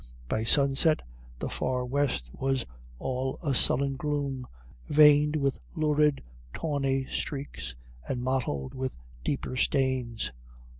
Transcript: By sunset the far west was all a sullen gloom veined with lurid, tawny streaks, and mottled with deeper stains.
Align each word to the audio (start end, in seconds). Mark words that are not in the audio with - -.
By 0.27 0.43
sunset 0.43 1.03
the 1.37 1.47
far 1.47 1.85
west 1.85 2.31
was 2.33 2.65
all 2.97 3.37
a 3.43 3.53
sullen 3.53 3.93
gloom 3.93 4.47
veined 4.89 5.35
with 5.35 5.59
lurid, 5.75 6.23
tawny 6.55 7.05
streaks, 7.05 7.75
and 8.09 8.23
mottled 8.23 8.73
with 8.73 8.97
deeper 9.23 9.55
stains. 9.55 10.31